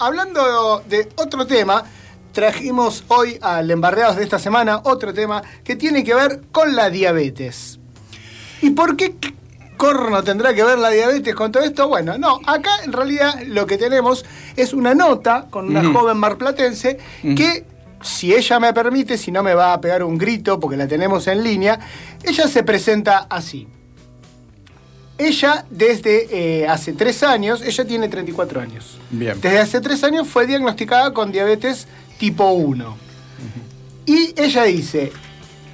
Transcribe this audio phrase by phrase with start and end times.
[0.00, 1.84] hablando de otro tema,
[2.32, 6.90] trajimos hoy al Embarreados de esta semana otro tema que tiene que ver con la
[6.90, 7.78] diabetes.
[8.62, 9.14] ¿Y por qué
[9.76, 11.86] corno tendrá que ver la diabetes con todo esto?
[11.86, 14.24] Bueno, no, acá en realidad lo que tenemos
[14.56, 17.64] es una nota con una joven marplatense que,
[18.02, 21.26] si ella me permite, si no me va a pegar un grito porque la tenemos
[21.26, 21.78] en línea,
[22.22, 23.68] ella se presenta así.
[25.20, 28.98] Ella desde eh, hace tres años, ella tiene 34 años.
[29.10, 29.38] Bien.
[29.38, 31.86] Desde hace tres años fue diagnosticada con diabetes
[32.18, 32.96] tipo 1.
[34.06, 35.12] Y ella dice,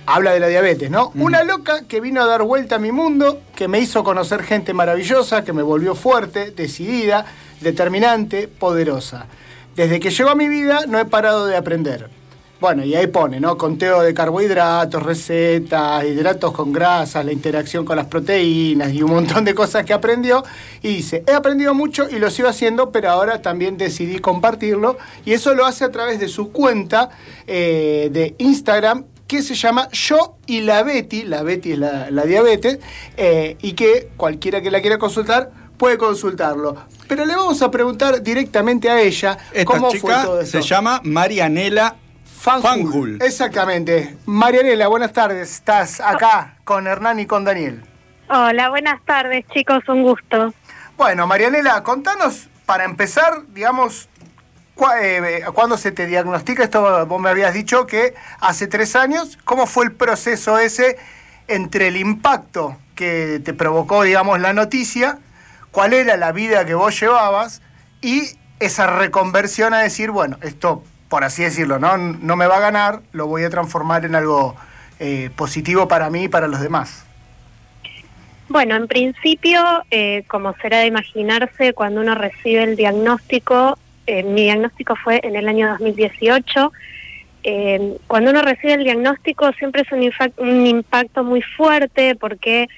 [0.04, 1.12] habla de la diabetes, ¿no?
[1.14, 4.74] Una loca que vino a dar vuelta a mi mundo, que me hizo conocer gente
[4.74, 7.24] maravillosa, que me volvió fuerte, decidida,
[7.60, 9.26] determinante, poderosa.
[9.76, 12.10] Desde que llegó a mi vida no he parado de aprender.
[12.66, 13.56] Bueno, y ahí pone, ¿no?
[13.56, 19.44] Conteo de carbohidratos, recetas, hidratos con grasas, la interacción con las proteínas y un montón
[19.44, 20.42] de cosas que aprendió.
[20.82, 24.98] Y dice, he aprendido mucho y lo sigo haciendo, pero ahora también decidí compartirlo.
[25.24, 27.10] Y eso lo hace a través de su cuenta
[27.46, 32.24] eh, de Instagram que se llama Yo y la Betty, la Betty es la, la
[32.24, 32.80] diabetes,
[33.16, 36.74] eh, y que cualquiera que la quiera consultar puede consultarlo.
[37.06, 40.60] Pero le vamos a preguntar directamente a ella Esta cómo fue todo eso.
[40.60, 41.94] se llama Marianela
[42.38, 42.62] Fanjul.
[42.82, 43.18] Fanjul.
[43.22, 44.16] Exactamente.
[44.26, 45.50] Marianela, buenas tardes.
[45.52, 47.82] Estás acá con Hernán y con Daniel.
[48.28, 50.52] Hola, buenas tardes chicos, un gusto.
[50.96, 54.08] Bueno, Marianela, contanos, para empezar, digamos,
[54.76, 59.38] cua- eh, cuándo se te diagnostica, esto vos me habías dicho que hace tres años,
[59.44, 60.96] ¿cómo fue el proceso ese
[61.48, 65.18] entre el impacto que te provocó, digamos, la noticia,
[65.70, 67.60] cuál era la vida que vos llevabas
[68.00, 68.22] y
[68.58, 73.00] esa reconversión a decir, bueno, esto, por así decirlo, no, no me va a ganar,
[73.12, 74.56] lo voy a transformar en algo
[74.98, 77.04] eh, positivo para mí y para los demás?
[78.48, 84.42] Bueno, en principio, eh, como será de imaginarse, cuando uno recibe el diagnóstico, eh, mi
[84.42, 86.72] diagnóstico fue en el año 2018,
[87.48, 92.68] eh, cuando uno recibe el diagnóstico siempre es un, un impacto muy fuerte porque,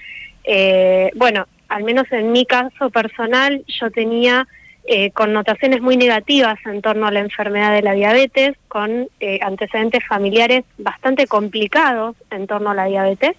[0.44, 4.46] eh, bueno, al menos en mi caso personal, yo tenía
[4.90, 10.02] eh, connotaciones muy negativas en torno a la enfermedad de la diabetes, con eh, antecedentes
[10.06, 13.36] familiares bastante complicados en torno a la diabetes.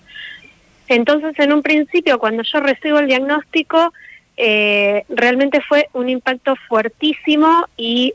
[0.87, 3.91] Entonces, en un principio, cuando yo recibo el diagnóstico,
[4.37, 8.13] eh, realmente fue un impacto fuertísimo y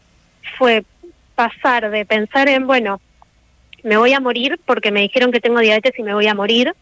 [0.57, 0.85] fue
[1.35, 3.01] pasar de pensar en, bueno,
[3.83, 6.73] me voy a morir porque me dijeron que tengo diabetes y me voy a morir,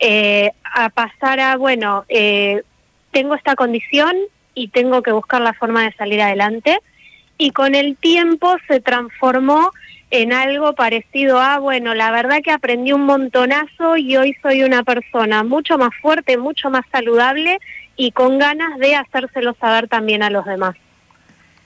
[0.00, 2.04] eh, a pasar a, bueno,
[3.12, 4.16] tengo esta condición
[4.58, 6.78] y tengo que buscar la forma de salir adelante.
[7.36, 9.70] Y con el tiempo se transformó
[10.10, 14.82] en algo parecido a, bueno, la verdad que aprendí un montonazo y hoy soy una
[14.82, 17.58] persona mucho más fuerte, mucho más saludable
[17.96, 20.74] y con ganas de hacérselo saber también a los demás.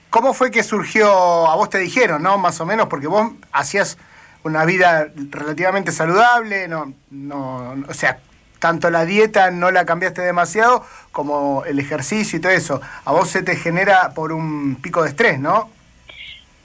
[0.09, 2.37] ¿Cómo fue que surgió, a vos te dijeron, ¿no?
[2.37, 3.97] Más o menos, porque vos hacías
[4.43, 8.19] una vida relativamente saludable, no, no, o sea,
[8.63, 12.81] tanto la dieta no la cambiaste demasiado como el ejercicio y todo eso.
[13.03, 15.69] A vos se te genera por un pico de estrés, ¿no?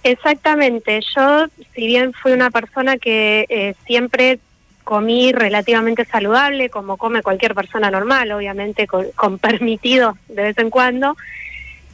[0.04, 4.38] Exactamente, yo si bien fui una persona que eh, siempre
[4.84, 10.70] comí relativamente saludable, como come cualquier persona normal, obviamente con, con permitidos de vez en
[10.70, 11.16] cuando,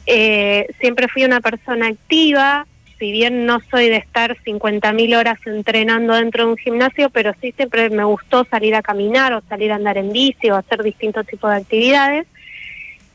[0.05, 2.67] eh, siempre fui una persona activa,
[2.99, 7.53] si bien no soy de estar 50.000 horas entrenando dentro de un gimnasio, pero sí
[7.55, 11.25] siempre me gustó salir a caminar o salir a andar en bici o hacer distintos
[11.27, 12.27] tipos de actividades.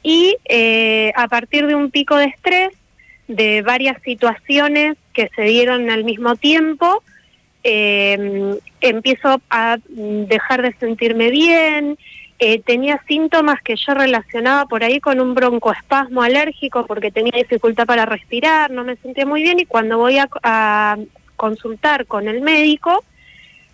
[0.03, 2.71] Y eh, a partir de un pico de estrés,
[3.29, 7.03] de varias situaciones que se dieron al mismo tiempo,
[7.63, 11.99] eh, empiezo a dejar de sentirme bien,
[12.43, 17.85] eh, tenía síntomas que yo relacionaba por ahí con un broncoespasmo alérgico porque tenía dificultad
[17.85, 20.97] para respirar, no me sentía muy bien y cuando voy a, a
[21.37, 23.05] consultar con el médico,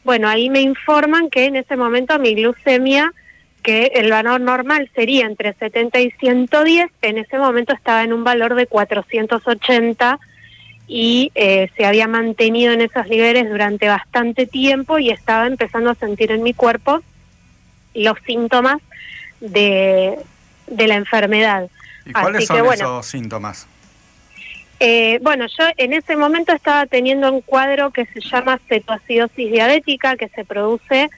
[0.03, 3.13] bueno, ahí me informan que en ese momento mi glucemia,
[3.63, 8.25] que el valor normal sería entre 70 y 110, en ese momento estaba en un
[8.25, 10.19] valor de 480
[10.89, 15.95] y eh, se había mantenido en esos niveles durante bastante tiempo y estaba empezando a
[15.95, 17.03] sentir en mi cuerpo
[17.97, 18.79] los síntomas
[19.41, 20.17] de,
[20.67, 21.69] de la enfermedad.
[22.05, 23.67] ¿Y cuáles Así son que, bueno, esos síntomas?
[24.79, 30.17] eh, bueno, yo en ese momento estaba teniendo un cuadro que se llama cetoacidosis diabética,
[30.17, 31.11] que se produce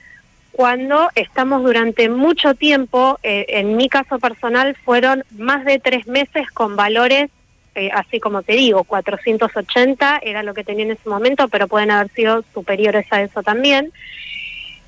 [0.51, 6.49] cuando estamos durante mucho tiempo, eh, en mi caso personal, fueron más de tres meses
[6.51, 7.29] con valores,
[7.75, 11.91] eh, así como te digo, 480 era lo que tenía en ese momento, pero pueden
[11.91, 13.93] haber sido superiores a eso también.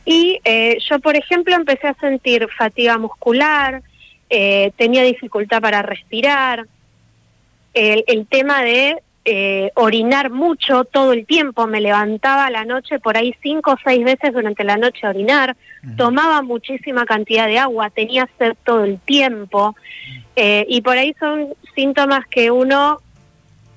[0.05, 3.83] Y eh, yo, por ejemplo, empecé a sentir fatiga muscular,
[4.29, 6.65] eh, tenía dificultad para respirar,
[7.73, 12.97] el, el tema de eh, orinar mucho todo el tiempo, me levantaba a la noche
[12.97, 15.55] por ahí cinco o seis veces durante la noche a orinar,
[15.95, 19.75] tomaba muchísima cantidad de agua, tenía sed todo el tiempo,
[20.35, 22.99] eh, y por ahí son síntomas que uno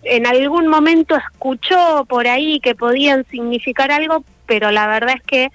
[0.02, 5.50] en algún momento escuchó por ahí que podían significar algo, pero la verdad es que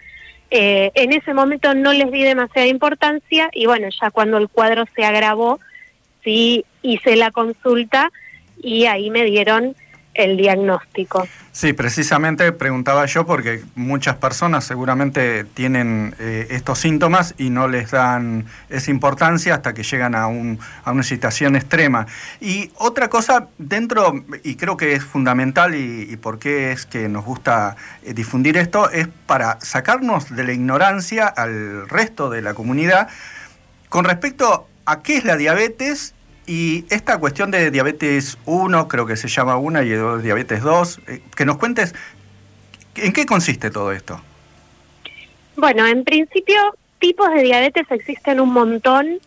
[0.52, 4.86] eh, en ese momento no les di demasiada importancia y bueno, ya cuando el cuadro
[4.96, 5.60] se agravó,
[6.24, 8.12] sí hice la consulta
[8.62, 9.76] y ahí me dieron
[10.20, 11.28] el diagnóstico.
[11.54, 17.92] Sí, precisamente preguntaba yo porque muchas personas seguramente tienen eh, estos síntomas y no les
[17.92, 22.06] dan esa importancia hasta que llegan a, un, a una situación extrema.
[22.42, 24.14] Y otra cosa dentro,
[24.44, 28.90] y creo que es fundamental y, por qué es que nos gusta eh, difundir esto,
[28.92, 33.08] es para sacarnos de la ignorancia al resto de la comunidad
[33.88, 36.14] con respecto a qué es la diabetes
[36.50, 41.22] y esta cuestión de diabetes 1, creo que se llama 1 y diabetes 2, eh,
[41.36, 41.94] que nos cuentes
[42.96, 44.20] en qué consiste todo esto.
[45.56, 46.58] Bueno, en principio
[46.98, 49.20] tipos de diabetes existen un montón.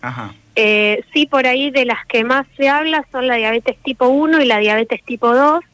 [0.56, 4.42] Eh, sí, por ahí de las que más se habla son la diabetes tipo 1
[4.42, 5.64] y la diabetes tipo 2.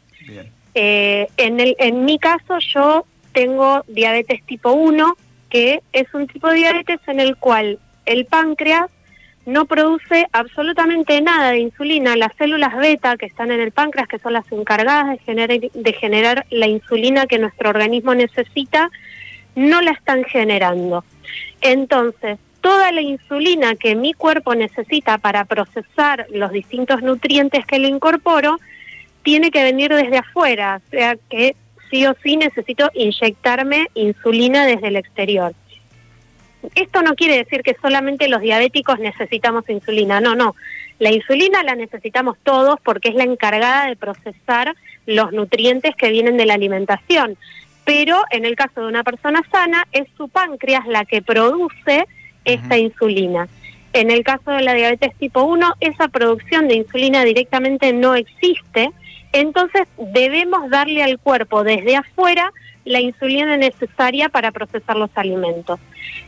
[0.74, 5.16] Eh, en, el, en mi caso yo tengo diabetes tipo 1,
[5.48, 8.90] que es un tipo de diabetes en el cual el páncreas
[9.48, 12.16] no produce absolutamente nada de insulina.
[12.16, 15.92] Las células beta que están en el páncreas, que son las encargadas de generar, de
[15.94, 18.90] generar la insulina que nuestro organismo necesita,
[19.56, 21.02] no la están generando.
[21.62, 27.88] Entonces, toda la insulina que mi cuerpo necesita para procesar los distintos nutrientes que le
[27.88, 28.58] incorporo,
[29.22, 31.56] tiene que venir desde afuera, o sea que
[31.90, 35.54] sí o sí necesito inyectarme insulina desde el exterior
[36.74, 40.54] esto no quiere decir que solamente los diabéticos necesitamos insulina, no, no.
[40.98, 44.74] La insulina la necesitamos todos porque es la encargada de procesar
[45.06, 47.36] los nutrientes que vienen de la alimentación.
[47.84, 52.06] Pero en el caso de una persona sana, es su páncreas la que produce
[52.44, 53.48] esta insulina.
[53.92, 58.90] En el caso de la diabetes tipo 1, esa producción de insulina directamente no existe,
[59.32, 62.52] entonces debemos darle al cuerpo desde afuera
[62.88, 65.78] la insulina necesaria para procesar los alimentos.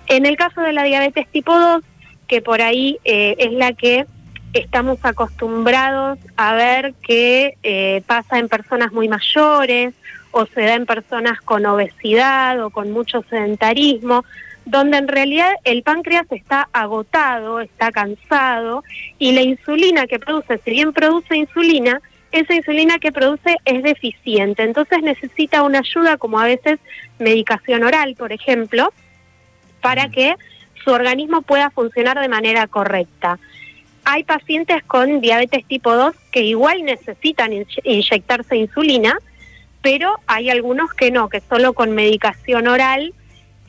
[0.06, 1.82] En el caso de la diabetes tipo 2,
[2.28, 4.06] que por ahí eh, es la que
[4.52, 9.94] estamos acostumbrados a ver que eh, pasa en personas muy mayores
[10.32, 14.24] o se da en personas con obesidad o con mucho sedentarismo,
[14.64, 18.84] donde en realidad el páncreas está agotado, está cansado
[19.18, 22.00] y la insulina que produce, si bien produce insulina,
[22.32, 26.78] esa insulina que produce es deficiente, entonces necesita una ayuda como a veces
[27.18, 28.92] medicación oral, por ejemplo,
[29.80, 30.34] para que
[30.84, 33.38] su organismo pueda funcionar de manera correcta.
[34.04, 37.52] Hay pacientes con diabetes tipo 2 que igual necesitan
[37.84, 39.18] inyectarse insulina,
[39.82, 43.12] pero hay algunos que no, que solo con medicación oral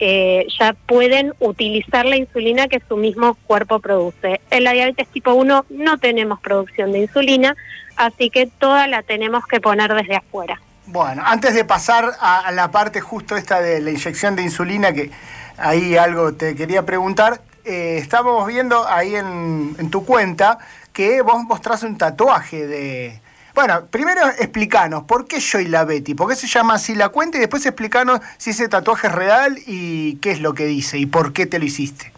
[0.04, 4.40] eh, ya pueden utilizar la insulina que su mismo cuerpo produce.
[4.50, 7.54] En la diabetes tipo 1 no tenemos producción de insulina,
[7.94, 10.60] así que toda la tenemos que poner desde afuera.
[10.86, 15.12] Bueno, antes de pasar a, la parte justo esta de la inyección de insulina, que
[15.56, 20.58] ahí algo te quería preguntar, eh, estábamos viendo ahí en, en, tu cuenta
[20.92, 23.21] que vos mostrás un tatuaje de...
[23.54, 26.14] Bueno, primero explícanos, ¿por qué Joy la Betty?
[26.14, 27.36] ¿Por qué se llama así la cuenta?
[27.36, 31.06] Y después explícanos si ese tatuaje es real y qué es lo que dice y
[31.06, 32.12] por qué te lo hiciste.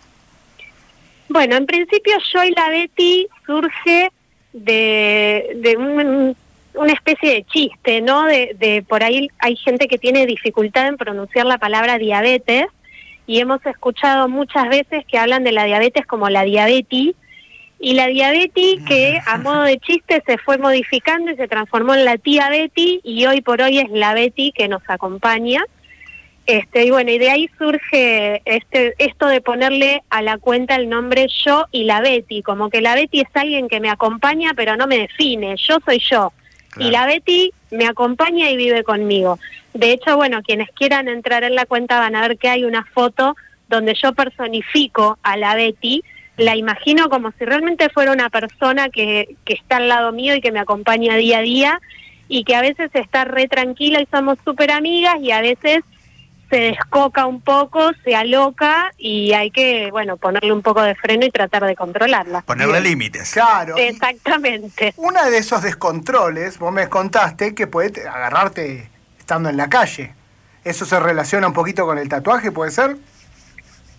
[1.29, 4.13] Bueno, en principio Joy la Betty surge
[4.53, 6.37] de, de
[6.75, 8.25] una especie de chiste, ¿no?
[8.25, 12.67] De, de por ahí hay gente que tiene dificultad en pronunciar la palabra diabetes
[13.27, 17.17] y hemos escuchado muchas veces que hablan de la diabetes como la diabetes
[17.85, 22.07] y la diabetes que a modo de chiste se fue modificando y se transformó en
[22.07, 25.63] la tía Betty y hoy por hoy es la Betty que nos acompaña.
[26.47, 30.89] Este, y bueno, y de ahí surge este, esto de ponerle a la cuenta el
[30.89, 34.79] nombre yo y la Betty, como que la Betty es alguien que me acompaña pero
[34.79, 36.33] no me define, yo soy yo.
[36.79, 39.39] Y la Betty me acompaña y vive conmigo.
[39.75, 42.87] De hecho, bueno, quienes quieran entrar en la cuenta van a ver que hay una
[42.95, 43.37] foto
[43.69, 46.03] donde yo personifico a la Betty,
[46.37, 50.41] la imagino como si realmente fuera una persona que, que está al lado mío y
[50.41, 51.81] que me acompaña día a día
[52.29, 55.85] y que a veces está re tranquila y somos súper amigas y a veces
[56.51, 61.27] se descoca un poco, se aloca y hay que, bueno, ponerle un poco de freno
[61.27, 62.43] y tratar de controlarla.
[62.43, 63.33] Ponerle límites.
[63.33, 63.77] Claro.
[63.77, 64.95] Exactamente.
[64.97, 68.89] Una de esos descontroles, vos me contaste que puede agarrarte
[69.19, 70.15] estando en la calle.
[70.65, 72.97] ¿Eso se relaciona un poquito con el tatuaje, puede ser?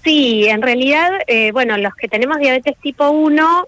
[0.05, 3.67] Sí, en realidad, eh, bueno, los que tenemos diabetes tipo 1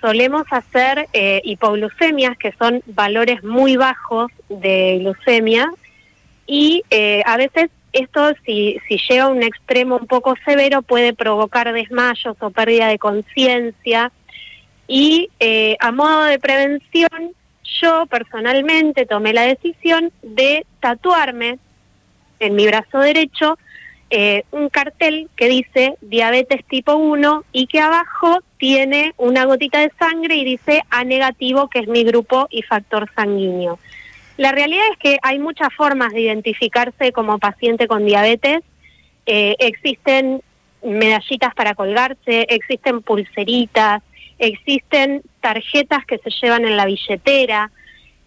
[0.00, 5.70] solemos hacer eh, hipoglucemias, que son valores muy bajos de glucemia,
[6.46, 11.12] y eh, a veces esto, si, si llega a un extremo un poco severo, puede
[11.12, 14.10] provocar desmayos o pérdida de conciencia.
[14.86, 15.28] Y
[15.80, 17.32] a modo de prevención,
[17.82, 21.58] yo personalmente tomé la decisión de tatuarme
[22.40, 23.58] en mi brazo derecho
[24.10, 29.92] eh, un cartel que dice diabetes tipo 1 y que abajo tiene una gotita de
[29.98, 33.78] sangre y dice A negativo, que es mi grupo y factor sanguíneo.
[34.38, 38.60] La realidad es que hay muchas formas de identificarse como paciente con diabetes.
[39.26, 40.42] Eh, existen
[40.82, 44.02] medallitas para colgarse, existen pulseritas,
[44.38, 47.70] existen tarjetas que se llevan en la billetera.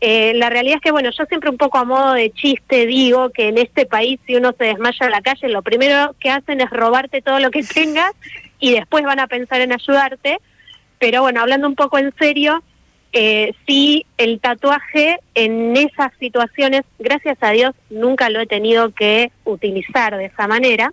[0.03, 3.29] Eh, la realidad es que, bueno, yo siempre un poco a modo de chiste digo
[3.29, 6.60] que en este país si uno se desmaya en la calle, lo primero que hacen
[6.60, 8.12] es robarte todo lo que tengas
[8.60, 10.39] y después van a pensar en ayudarte.
[10.98, 12.63] Pero bueno, hablando un poco en serio,
[13.13, 19.31] eh, sí, el tatuaje en esas situaciones, gracias a Dios, nunca lo he tenido que
[19.43, 20.91] utilizar de esa manera,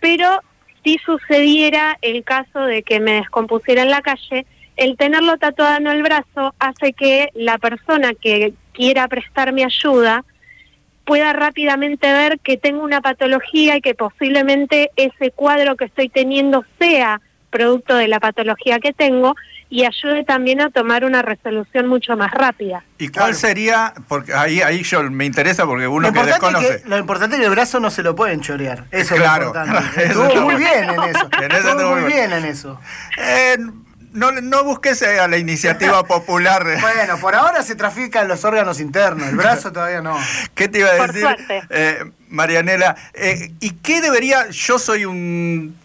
[0.00, 0.40] pero
[0.84, 4.46] si sucediera el caso de que me descompusiera en la calle,
[4.80, 10.24] el tenerlo tatuado en el brazo hace que la persona que quiera prestarme ayuda
[11.04, 16.64] pueda rápidamente ver que tengo una patología y que posiblemente ese cuadro que estoy teniendo
[16.78, 17.20] sea
[17.50, 19.34] producto de la patología que tengo
[19.68, 22.82] y ayude también a tomar una resolución mucho más rápida.
[22.98, 23.92] ¿Y cuál sería?
[24.08, 26.82] Porque ahí ahí yo me interesa porque uno que desconoce.
[26.86, 28.86] lo importante es que el brazo no se lo pueden chorear.
[28.90, 30.04] Eso es lo importante.
[30.04, 31.28] Estuvo muy bien en eso.
[31.38, 32.80] Estuvo muy bien en eso.
[33.18, 33.58] Eh,
[34.12, 36.64] no, no busques a la iniciativa popular.
[36.80, 40.16] bueno, por ahora se trafican los órganos internos, el brazo todavía no.
[40.54, 41.26] ¿Qué te iba a decir,
[41.70, 42.96] eh, Marianela?
[43.14, 45.76] Eh, ¿Y qué debería, yo soy un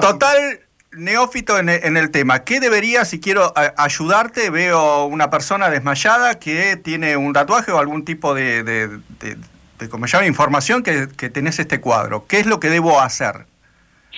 [0.00, 0.60] total
[0.92, 7.16] neófito en, el tema, ¿qué debería, si quiero ayudarte, veo una persona desmayada que tiene
[7.16, 12.26] un tatuaje o algún tipo de, de, como llama, información que, que tenés este cuadro?
[12.26, 13.46] ¿Qué es lo que debo hacer?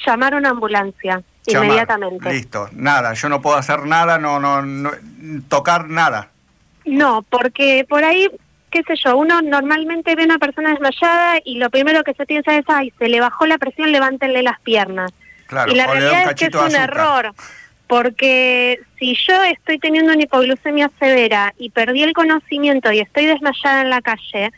[0.04, 2.32] Llamar a una ambulancia inmediatamente.
[2.32, 4.90] Listo, nada, yo no puedo hacer nada, no, no, no,
[5.48, 6.30] tocar nada.
[6.84, 8.28] No, porque por ahí,
[8.70, 12.26] qué sé yo, uno normalmente ve a una persona desmayada y lo primero que se
[12.26, 15.12] piensa es, ay, se le bajó la presión, levántenle las piernas.
[15.46, 17.34] Claro, y la realidad es que es un error,
[17.86, 23.82] porque si yo estoy teniendo una hipoglucemia severa y perdí el conocimiento y estoy desmayada
[23.82, 24.50] en la calle,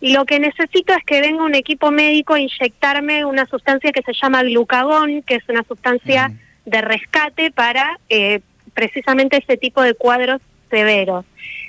[0.00, 4.02] y lo que necesito es que venga un equipo médico a inyectarme una sustancia que
[4.02, 6.32] se llama glucagón, que es una sustancia
[6.64, 8.40] de rescate para eh,
[8.72, 11.24] precisamente ese tipo de cuadros severos.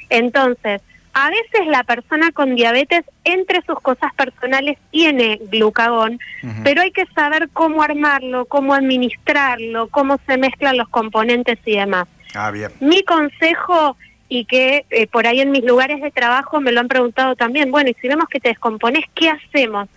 [0.10, 0.82] Entonces,
[1.14, 6.20] a veces la persona con diabetes, entre sus cosas personales, tiene glucagón,
[6.64, 12.08] pero hay que saber cómo armarlo, cómo administrarlo, cómo se mezclan los componentes y demás.
[12.34, 12.72] Ah, bien.
[12.80, 13.98] Mi consejo,
[14.30, 17.70] y que eh, por ahí en mis lugares de trabajo me lo han preguntado también,
[17.72, 19.90] bueno, y si vemos que te descompones, ¿qué hacemos?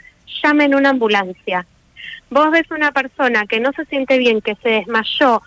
[0.42, 1.64] Llamen una ambulancia.
[2.30, 5.40] Vos ves una persona que no se siente bien, que se desmayó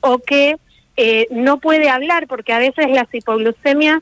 [0.00, 0.56] o que
[0.96, 4.00] eh, no puede hablar, porque a veces las hipoglucemias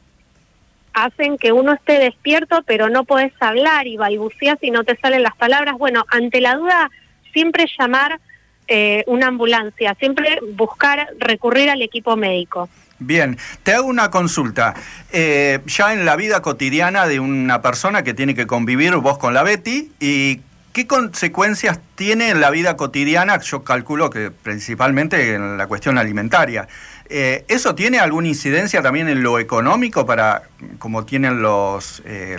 [1.04, 5.22] hacen que uno esté despierto, pero no podés hablar y balbuceas y no te salen
[5.22, 5.76] las palabras.
[5.78, 6.90] Bueno, ante la duda,
[7.32, 8.20] siempre llamar
[8.66, 12.68] eh, una ambulancia, siempre buscar recurrir al equipo médico.
[12.98, 14.74] Bien, te hago una consulta.
[15.12, 19.34] Eh, ya en la vida cotidiana de una persona que tiene que convivir vos con
[19.34, 20.40] la Betty, ¿y
[20.78, 23.40] qué consecuencias tiene en la vida cotidiana?
[23.40, 26.68] Yo calculo que principalmente en la cuestión alimentaria.
[27.08, 30.42] Eh, ¿Eso tiene alguna incidencia también en lo económico para,
[30.78, 32.38] como tienen los, eh,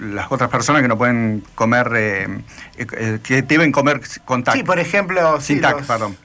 [0.00, 4.54] las otras personas que no pueden comer, eh, que deben comer con TAC?
[4.54, 5.38] Sí, por ejemplo...
[5.42, 6.16] Sin TAC, perdón.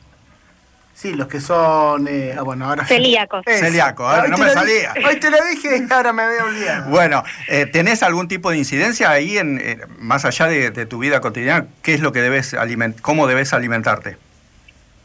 [1.01, 2.85] Sí, los que son, ah, bueno, ahora...
[2.85, 3.43] Celíacos.
[3.47, 4.93] Celíacos, ahora no me salía.
[5.07, 6.89] Hoy te lo dije y ahora me veo olvidado.
[6.91, 7.23] Bueno,
[7.71, 11.65] ¿tenés algún tipo de incidencia ahí, en, más allá de, de, tu vida cotidiana?
[11.81, 14.17] ¿Qué es lo que debes alimentar, cómo debes alimentarte?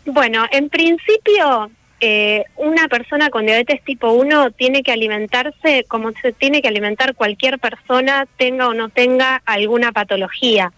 [0.05, 6.33] Bueno, en principio eh, una persona con diabetes tipo 1 tiene que alimentarse como se
[6.33, 10.73] tiene que alimentar cualquier persona, tenga o no tenga alguna patología.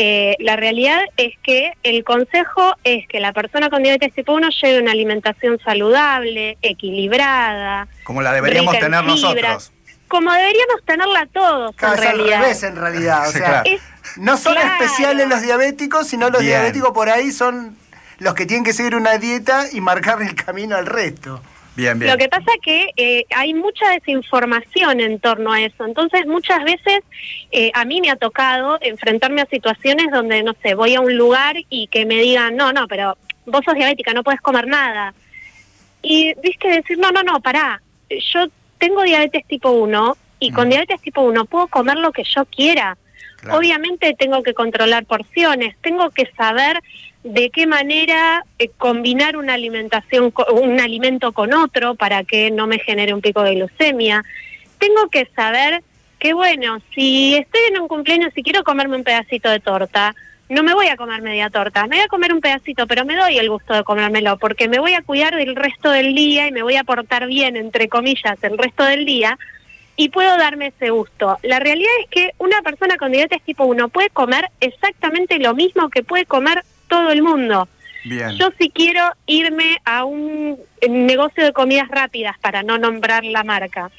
[0.00, 4.48] Eh, la realidad es que el consejo es que la persona con diabetes tipo 1
[4.62, 7.88] lleve una alimentación saludable, equilibrada.
[8.04, 9.72] Como la deberíamos tener nosotros.
[10.06, 12.44] Como deberíamos tenerla todos, en realidad.
[12.44, 13.28] Al en realidad.
[13.28, 13.64] O sea,
[14.18, 17.76] no son especiales los diabéticos, sino los diabéticos por ahí son
[18.18, 21.42] los que tienen que seguir una dieta y marcar el camino al resto.
[21.78, 22.10] Bien, bien.
[22.10, 25.84] Lo que pasa es que eh, hay mucha desinformación en torno a eso.
[25.84, 27.02] Entonces, muchas veces
[27.52, 31.16] eh, a mí me ha tocado enfrentarme a situaciones donde, no sé, voy a un
[31.16, 33.16] lugar y que me digan, no, no, pero
[33.46, 35.14] vos sos diabética, no puedes comer nada.
[36.02, 37.80] y viste decir, no, no, no, pará,
[38.10, 38.46] yo
[38.78, 42.98] tengo diabetes tipo 1 y con diabetes tipo 1 puedo comer lo que yo quiera.
[43.52, 46.80] Obviamente tengo que controlar porciones, tengo que saber
[47.32, 52.78] de qué manera eh, combinar una alimentación, un alimento con otro para que no me
[52.78, 54.24] genere un pico de glucemia.
[54.78, 55.82] Tengo que saber
[56.18, 60.14] que, bueno, si estoy en un cumpleaños y quiero comerme un pedacito de torta,
[60.48, 63.14] no me voy a comer media torta, me voy a comer un pedacito, pero me
[63.14, 66.52] doy el gusto de comérmelo porque me voy a cuidar del resto del día y
[66.52, 69.38] me voy a portar bien, entre comillas, el resto del día
[69.96, 71.36] y puedo darme ese gusto.
[71.42, 75.90] La realidad es que una persona con diabetes tipo 1 puede comer exactamente lo mismo
[75.90, 77.68] que puede comer todo el mundo.
[78.36, 83.90] Yo si quiero irme a un negocio de comidas rápidas, para no nombrar la marca,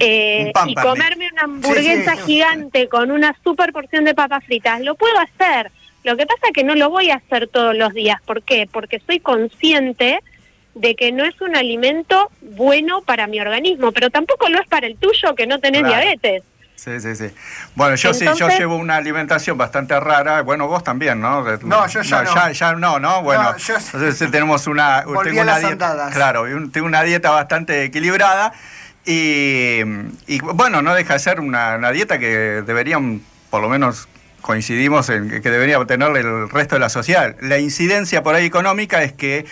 [0.00, 5.14] eh, y comerme una hamburguesa gigante con una super porción de papas fritas, lo puedo
[5.18, 5.70] hacer.
[6.04, 8.20] Lo que pasa es que no lo voy a hacer todos los días.
[8.22, 8.68] ¿Por qué?
[8.70, 10.20] Porque soy consciente
[10.74, 14.86] de que no es un alimento bueno para mi organismo, pero tampoco lo es para
[14.86, 16.42] el tuyo que no tenés diabetes.
[16.82, 17.30] Sí, sí, sí.
[17.76, 20.42] Bueno, yo sí, yo llevo una alimentación bastante rara.
[20.42, 21.44] Bueno, vos también, ¿no?
[21.62, 22.52] No, yo ya no.
[22.52, 23.22] Ya, no, ¿no?
[23.22, 28.52] Bueno, entonces tenemos una, tengo una dieta, claro, tengo una dieta bastante equilibrada
[29.04, 29.78] y,
[30.26, 34.08] y, bueno, no deja de ser una, una dieta que deberían, por lo menos
[34.40, 37.36] coincidimos en que debería tener el resto de la sociedad.
[37.40, 39.46] La incidencia por ahí económica es que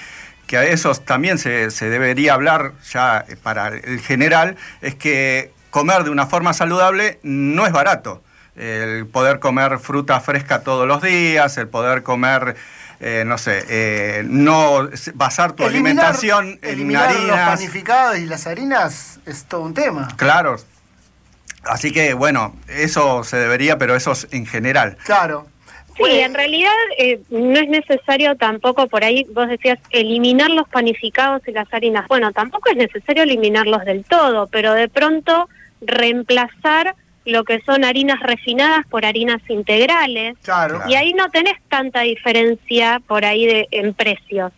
[0.48, 6.04] que a eso también se, se, debería hablar ya para el general, es que comer
[6.04, 8.22] de una forma saludable no es barato.
[8.56, 12.56] El poder comer fruta fresca todos los días, el poder comer,
[13.00, 17.26] eh, no sé, eh, no basar tu alimentación en harinas.
[17.26, 20.08] los panificados y las harinas es todo un tema.
[20.16, 20.56] Claro.
[21.62, 24.96] Así que, bueno, eso se debería, pero eso es en general.
[25.04, 25.46] Claro.
[25.96, 31.46] Sí, en realidad eh, no es necesario tampoco, por ahí vos decías, eliminar los panificados
[31.46, 32.08] y las harinas.
[32.08, 35.48] Bueno, tampoco es necesario eliminarlos del todo, pero de pronto
[35.80, 36.94] reemplazar
[37.24, 40.36] lo que son harinas refinadas por harinas integrales.
[40.42, 40.82] Claro.
[40.88, 44.52] Y ahí no tenés tanta diferencia por ahí de, en precios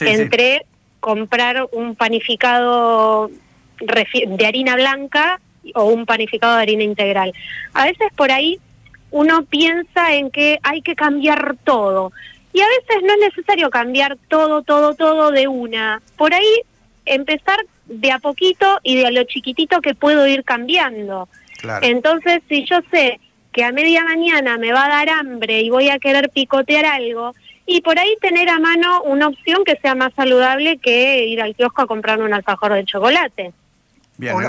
[0.00, 0.64] entre
[1.00, 3.30] comprar un panificado
[3.80, 5.40] de harina blanca
[5.74, 7.32] o un panificado de harina integral.
[7.74, 8.58] A veces por ahí
[9.10, 12.12] uno piensa en que hay que cambiar todo.
[12.52, 16.02] Y a veces no es necesario cambiar todo, todo, todo de una.
[16.16, 16.62] Por ahí
[17.04, 21.28] empezar de a poquito y de a lo chiquitito que puedo ir cambiando.
[21.82, 23.20] Entonces, si yo sé
[23.52, 27.34] que a media mañana me va a dar hambre y voy a querer picotear algo,
[27.66, 31.54] y por ahí tener a mano una opción que sea más saludable que ir al
[31.54, 33.52] kiosco a comprar un alfajor de chocolate.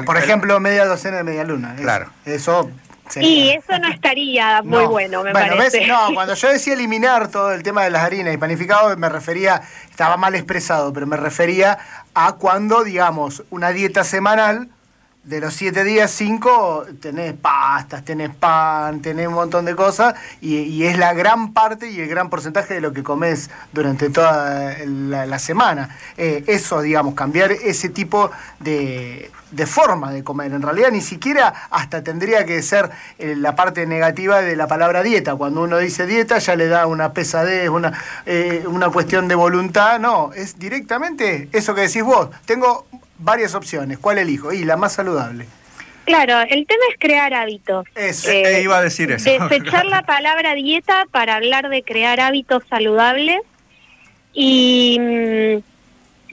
[0.06, 1.76] por, ejemplo, media docena de media luna.
[1.76, 2.10] Claro.
[2.26, 2.72] Eso
[3.20, 5.88] y eso no estaría muy bueno, me parece.
[5.88, 9.62] No, cuando yo decía eliminar todo el tema de las harinas y panificados, me refería,
[9.90, 11.78] estaba mal expresado, pero me refería
[12.14, 14.70] a cuando, digamos, una dieta semanal
[15.24, 20.84] de los siete días, cinco, tenés pastas, tenés pan, tenés un montón de cosas, y,
[20.84, 25.40] es la gran parte y el gran porcentaje de lo que comes durante toda la,
[25.40, 25.96] semana.
[26.18, 30.54] Eh, eso, digamos, cambiar ese tipo de, de, forma de comer.
[30.54, 35.04] En realidad, ni siquiera hasta tendría que ser eh, la parte negativa de la palabra
[35.04, 35.36] dieta.
[35.36, 37.94] Cuando uno dice dieta, ya le da una pesadez, una,
[38.26, 40.00] eh, una cuestión de voluntad.
[40.00, 42.30] No, es directamente eso que decís vos.
[42.46, 42.88] Tengo
[43.20, 44.00] varias opciones.
[44.00, 44.52] ¿Cuál elijo?
[44.52, 45.46] Y la más saludable.
[46.06, 47.86] Claro, el tema es crear hábitos.
[47.96, 49.30] Eso, eh, iba a decir eso.
[49.30, 53.42] Desechar la palabra dieta para hablar de crear hábitos saludables.
[54.34, 55.58] Y, mm,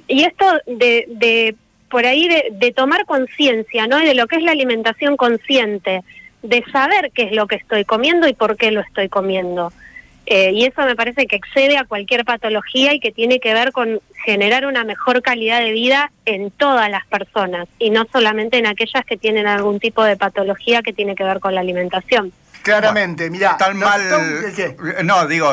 [0.09, 1.57] y esto de, de
[1.91, 3.99] por ahí de, de tomar conciencia, ¿no?
[3.99, 6.03] De lo que es la alimentación consciente,
[6.43, 9.73] de saber qué es lo que estoy comiendo y por qué lo estoy comiendo.
[10.27, 13.71] Eh, y eso me parece que excede a cualquier patología y que tiene que ver
[13.71, 18.67] con generar una mejor calidad de vida en todas las personas y no solamente en
[18.67, 22.33] aquellas que tienen algún tipo de patología que tiene que ver con la alimentación.
[22.63, 23.57] Claramente, mira.
[23.57, 24.01] Tan mal.
[25.05, 25.53] No, digo,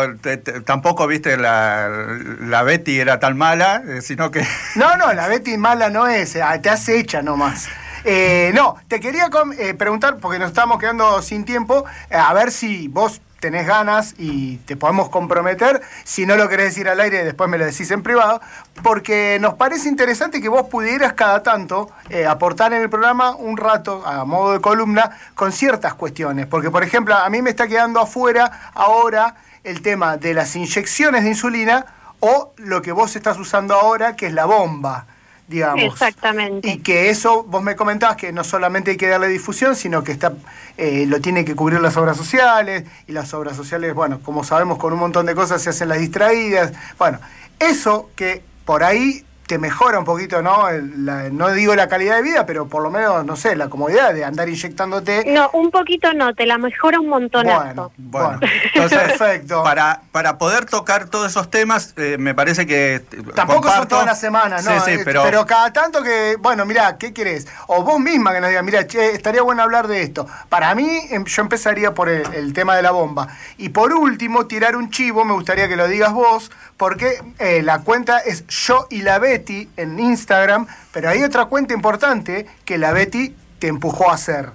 [0.66, 4.44] tampoco viste la, la Betty era tan mala, eh, sino que.
[4.76, 7.68] No, no, la Betty mala no es, ah, te hace hecha nomás.
[8.04, 9.30] Eh, no, te quería
[9.78, 14.78] preguntar, porque nos estamos quedando sin tiempo, a ver si vos tenés ganas y te
[14.78, 18.40] podemos comprometer, si no lo querés decir al aire, después me lo decís en privado,
[18.84, 23.58] porque nos parece interesante que vos pudieras cada tanto eh, aportar en el programa un
[23.58, 27.68] rato a modo de columna con ciertas cuestiones, porque por ejemplo a mí me está
[27.68, 31.86] quedando afuera ahora el tema de las inyecciones de insulina
[32.22, 35.06] o lo que vos estás usando ahora, que es la bomba
[35.48, 35.84] digamos.
[35.84, 36.70] Exactamente.
[36.70, 40.12] Y que eso, vos me comentabas que no solamente hay que darle difusión, sino que
[40.12, 40.34] está
[40.78, 44.78] eh, lo tiene que cubrir las obras sociales, y las obras sociales, bueno, como sabemos,
[44.78, 46.74] con un montón de cosas se hacen las distraídas.
[46.98, 47.20] Bueno,
[47.60, 50.72] eso que por ahí te mejora un poquito, ¿no?
[50.72, 54.24] no digo la calidad de vida, pero por lo menos, no sé, la comodidad de
[54.24, 55.26] andar inyectándote.
[55.28, 57.46] No, un poquito no, te la mejora un montón.
[57.46, 58.40] Bueno, bueno.
[58.74, 59.64] Entonces, perfecto.
[59.64, 63.04] Para, para poder tocar todos esos temas, eh, me parece que.
[63.36, 64.80] Tampoco son todas las semanas, ¿no?
[64.80, 65.24] Sí, sí, eh, pero...
[65.24, 67.48] pero cada tanto que, bueno, mira, ¿qué querés?
[67.68, 70.28] O vos misma que nos digas, mira, che, estaría bueno hablar de esto.
[70.50, 73.28] Para mí, em, yo empezaría por el, tema de la bomba.
[73.58, 77.80] Y por último, tirar un chivo, me gustaría que lo digas vos, porque eh, la
[77.80, 82.94] cuenta es yo y la Betty en Instagram, pero hay otra cuenta importante que la
[82.94, 84.50] Betty te empujó a hacer.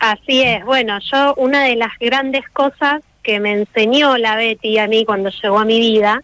[0.00, 4.88] Así es, bueno, yo una de las grandes cosas que me enseñó la Betty a
[4.88, 6.22] mí cuando llegó a mi vida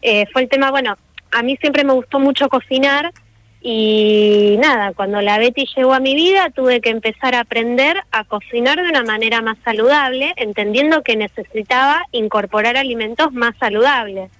[0.00, 0.96] eh, fue el tema, bueno,
[1.30, 3.12] a mí siempre me gustó mucho cocinar
[3.60, 8.24] y nada, cuando la Betty llegó a mi vida tuve que empezar a aprender a
[8.24, 14.30] cocinar de una manera más saludable, entendiendo que necesitaba incorporar alimentos más saludables.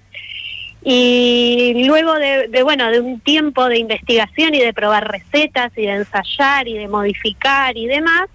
[0.84, 5.92] Y luego de, bueno, de un tiempo de investigación y de probar recetas y de
[5.92, 8.28] ensayar y de modificar y demás,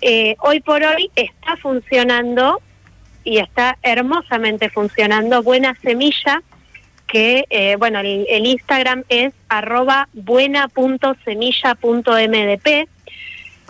[0.00, 2.60] eh, hoy por hoy está funcionando
[3.22, 6.42] y está hermosamente funcionando Buena Semilla,
[7.06, 12.88] que, eh, bueno, el, el, Instagram es arroba buena.semilla.mdp,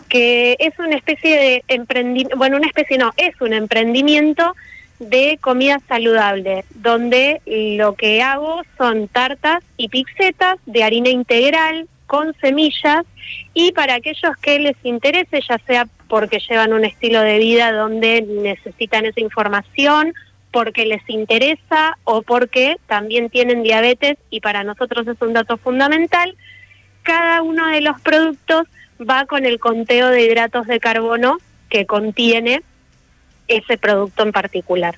[0.08, 4.56] que es una especie de emprendimiento, bueno, una especie no, es un emprendimiento
[5.00, 12.34] de comida saludable, donde lo que hago son tartas y pizzetas de harina integral con
[12.40, 13.04] semillas
[13.54, 18.22] y para aquellos que les interese, ya sea porque llevan un estilo de vida donde
[18.22, 20.12] necesitan esa información,
[20.50, 26.36] porque les interesa o porque también tienen diabetes y para nosotros es un dato fundamental,
[27.02, 28.66] cada uno de los productos
[29.00, 31.38] va con el conteo de hidratos de carbono
[31.70, 32.62] que contiene
[33.50, 34.96] ese producto en particular.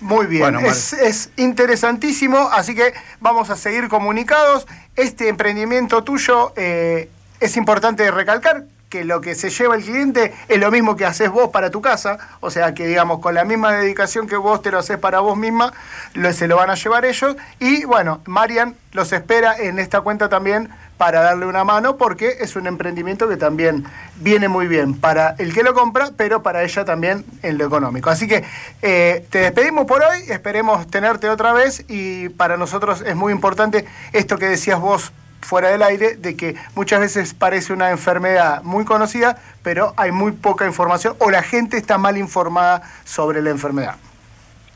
[0.00, 4.66] Muy bien, es, interesantísimo, así que vamos a seguir comunicados.
[4.96, 10.58] Este emprendimiento tuyo eh, es importante recalcar que lo que se lleva el cliente es
[10.58, 13.72] lo mismo que haces vos para tu casa, o sea que digamos con la misma
[13.72, 15.72] dedicación que vos te lo haces para vos misma,
[16.14, 20.28] lo, se lo van a llevar ellos y bueno, Marian los espera en esta cuenta
[20.28, 23.84] también para darle una mano porque es un emprendimiento que también
[24.16, 28.10] viene muy bien para el que lo compra, pero para ella también en lo económico.
[28.10, 28.44] Así que
[28.82, 33.86] eh, te despedimos por hoy, esperemos tenerte otra vez y para nosotros es muy importante
[34.12, 35.12] esto que decías vos
[35.50, 40.30] fuera del aire, de que muchas veces parece una enfermedad muy conocida, pero hay muy
[40.30, 43.96] poca información o la gente está mal informada sobre la enfermedad.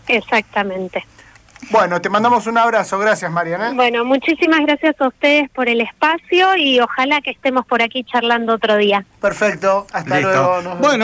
[0.09, 1.07] Exactamente.
[1.71, 2.99] Bueno, te mandamos un abrazo.
[2.99, 3.73] Gracias, Mariana.
[3.73, 8.55] Bueno, muchísimas gracias a ustedes por el espacio y ojalá que estemos por aquí charlando
[8.55, 9.05] otro día.
[9.21, 9.87] Perfecto.
[9.93, 10.61] Hasta luego.
[10.63, 10.81] bueno.